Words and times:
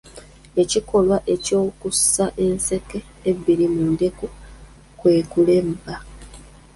Ekikolwa 0.61 1.17
ekyokussa 1.33 2.25
enseke 2.45 2.99
ebbiri 3.29 3.65
mu 3.73 3.83
ndeku 3.93 4.27
kwe 4.99 5.13
kulemba. 5.31 5.95